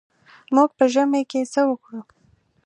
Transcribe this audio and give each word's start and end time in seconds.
موږ 0.55 0.69
په 0.77 0.85
ژمي 0.93 1.21
کې 1.31 1.41
څه 1.53 1.61
وکړو. 1.69 2.01